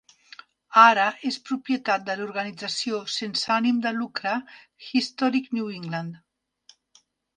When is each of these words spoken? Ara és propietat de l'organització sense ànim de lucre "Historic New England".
Ara 0.83 1.03
és 1.31 1.35
propietat 1.49 2.07
de 2.07 2.15
l'organització 2.21 3.01
sense 3.17 3.53
ànim 3.57 3.83
de 3.87 3.95
lucre 3.99 4.33
"Historic 4.87 5.53
New 5.59 5.69
England". 5.81 6.19